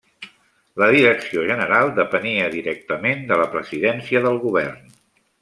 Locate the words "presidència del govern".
3.53-4.91